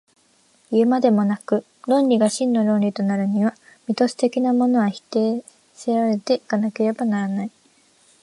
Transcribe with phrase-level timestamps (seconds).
[0.71, 3.53] いうまでもなく、論理が真の論理となるには、
[3.87, 7.51] ミトス的なものは否定せられて行かなければならない。